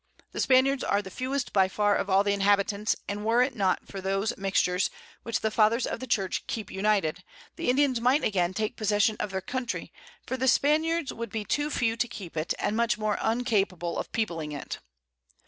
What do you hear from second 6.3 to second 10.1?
keep united, the Indians might again take possession of their Country,